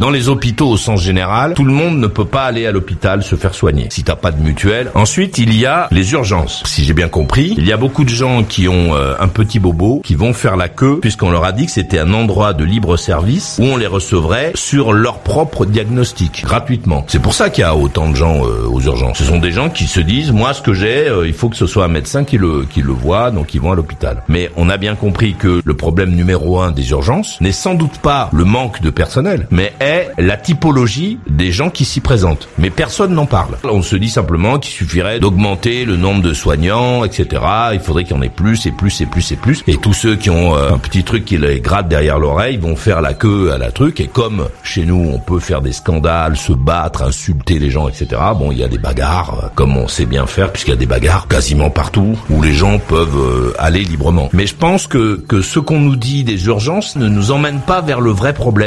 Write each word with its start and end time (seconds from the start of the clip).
Dans 0.00 0.08
les 0.08 0.30
hôpitaux 0.30 0.70
au 0.70 0.76
sens 0.78 1.02
général, 1.02 1.52
tout 1.52 1.66
le 1.66 1.74
monde 1.74 1.98
ne 1.98 2.06
peut 2.06 2.24
pas 2.24 2.44
aller 2.44 2.64
à 2.64 2.72
l'hôpital 2.72 3.22
se 3.22 3.36
faire 3.36 3.52
soigner 3.52 3.88
si 3.90 4.02
t'as 4.02 4.16
pas 4.16 4.30
de 4.30 4.40
mutuelle. 4.40 4.90
Ensuite, 4.94 5.36
il 5.36 5.54
y 5.54 5.66
a 5.66 5.88
les 5.90 6.12
urgences. 6.12 6.62
Si 6.64 6.84
j'ai 6.84 6.94
bien 6.94 7.08
compris, 7.08 7.54
il 7.58 7.68
y 7.68 7.72
a 7.72 7.76
beaucoup 7.76 8.04
de 8.04 8.08
gens 8.08 8.42
qui 8.42 8.66
ont 8.66 8.94
euh, 8.94 9.12
un 9.20 9.28
petit 9.28 9.58
bobo 9.58 10.00
qui 10.02 10.14
vont 10.14 10.32
faire 10.32 10.56
la 10.56 10.70
queue 10.70 11.00
puisqu'on 11.02 11.30
leur 11.30 11.44
a 11.44 11.52
dit 11.52 11.66
que 11.66 11.72
c'était 11.72 11.98
un 11.98 12.14
endroit 12.14 12.54
de 12.54 12.64
libre 12.64 12.96
service 12.96 13.58
où 13.60 13.64
on 13.64 13.76
les 13.76 13.86
recevrait 13.86 14.52
sur 14.54 14.94
leur 14.94 15.18
propre 15.18 15.66
diagnostic 15.66 16.44
gratuitement. 16.44 17.04
C'est 17.06 17.20
pour 17.20 17.34
ça 17.34 17.50
qu'il 17.50 17.60
y 17.60 17.66
a 17.66 17.76
autant 17.76 18.08
de 18.08 18.16
gens 18.16 18.46
euh, 18.46 18.66
aux 18.72 18.80
urgences. 18.80 19.18
Ce 19.18 19.24
sont 19.24 19.38
des 19.38 19.52
gens 19.52 19.68
qui 19.68 19.86
se 19.86 20.00
disent 20.00 20.32
moi 20.32 20.54
ce 20.54 20.62
que 20.62 20.72
j'ai, 20.72 21.08
euh, 21.08 21.26
il 21.26 21.34
faut 21.34 21.50
que 21.50 21.58
ce 21.58 21.66
soit 21.66 21.84
un 21.84 21.88
médecin 21.88 22.24
qui 22.24 22.38
le 22.38 22.64
qui 22.64 22.80
le 22.80 22.92
voit, 22.92 23.30
donc 23.30 23.52
ils 23.52 23.60
vont 23.60 23.72
à 23.72 23.74
l'hôpital. 23.74 24.22
Mais 24.28 24.50
on 24.56 24.70
a 24.70 24.78
bien 24.78 24.94
compris 24.94 25.34
que 25.34 25.60
le 25.62 25.74
problème 25.74 26.14
numéro 26.14 26.58
un 26.58 26.70
des 26.70 26.88
urgences 26.88 27.38
n'est 27.42 27.52
sans 27.52 27.74
doute 27.74 27.98
pas 27.98 28.30
le 28.32 28.46
manque 28.46 28.80
de 28.80 28.88
personnel, 28.88 29.46
mais 29.50 29.74
est 29.78 29.89
la 30.18 30.36
typologie 30.36 31.18
des 31.28 31.52
gens 31.52 31.70
qui 31.70 31.84
s'y 31.84 32.00
présentent. 32.00 32.48
Mais 32.58 32.70
personne 32.70 33.14
n'en 33.14 33.26
parle. 33.26 33.56
On 33.64 33.82
se 33.82 33.96
dit 33.96 34.10
simplement 34.10 34.58
qu'il 34.58 34.72
suffirait 34.72 35.20
d'augmenter 35.20 35.84
le 35.84 35.96
nombre 35.96 36.22
de 36.22 36.32
soignants, 36.32 37.04
etc. 37.04 37.42
Il 37.72 37.80
faudrait 37.80 38.04
qu'il 38.04 38.16
y 38.16 38.18
en 38.18 38.22
ait 38.22 38.28
plus 38.28 38.66
et 38.66 38.72
plus 38.72 39.00
et 39.00 39.06
plus 39.06 39.32
et 39.32 39.36
plus. 39.36 39.62
Et 39.66 39.76
tous 39.76 39.92
ceux 39.92 40.16
qui 40.16 40.30
ont 40.30 40.56
euh, 40.56 40.72
un 40.72 40.78
petit 40.78 41.04
truc 41.04 41.24
qui 41.24 41.38
les 41.38 41.60
gratte 41.60 41.88
derrière 41.88 42.18
l'oreille 42.18 42.56
vont 42.56 42.76
faire 42.76 43.00
la 43.00 43.14
queue 43.14 43.52
à 43.52 43.58
la 43.58 43.70
truc. 43.70 44.00
Et 44.00 44.06
comme 44.06 44.48
chez 44.62 44.84
nous, 44.84 45.10
on 45.12 45.18
peut 45.18 45.38
faire 45.38 45.60
des 45.60 45.72
scandales, 45.72 46.36
se 46.36 46.52
battre, 46.52 47.02
insulter 47.02 47.58
les 47.58 47.70
gens, 47.70 47.88
etc. 47.88 48.08
Bon, 48.38 48.52
il 48.52 48.58
y 48.58 48.64
a 48.64 48.68
des 48.68 48.78
bagarres, 48.78 49.44
euh, 49.44 49.48
comme 49.54 49.76
on 49.76 49.88
sait 49.88 50.06
bien 50.06 50.26
faire, 50.26 50.52
puisqu'il 50.52 50.70
y 50.70 50.74
a 50.74 50.76
des 50.76 50.86
bagarres 50.86 51.28
quasiment 51.28 51.70
partout 51.70 52.18
où 52.30 52.42
les 52.42 52.52
gens 52.52 52.78
peuvent 52.78 53.18
euh, 53.18 53.54
aller 53.58 53.82
librement. 53.82 54.28
Mais 54.32 54.46
je 54.46 54.54
pense 54.54 54.86
que, 54.86 55.16
que 55.16 55.42
ce 55.42 55.58
qu'on 55.58 55.80
nous 55.80 55.96
dit 55.96 56.24
des 56.24 56.46
urgences 56.46 56.96
ne 56.96 57.08
nous 57.08 57.30
emmène 57.30 57.60
pas 57.60 57.80
vers 57.80 58.00
le 58.00 58.10
vrai 58.10 58.32
problème. 58.32 58.60